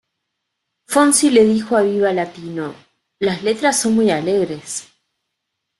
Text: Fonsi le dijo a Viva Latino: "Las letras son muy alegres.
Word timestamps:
Fonsi 0.87 1.29
le 1.29 1.43
dijo 1.45 1.77
a 1.77 1.83
Viva 1.83 2.11
Latino: 2.11 2.73
"Las 3.19 3.43
letras 3.43 3.79
son 3.81 3.93
muy 3.93 4.09
alegres. 4.09 4.89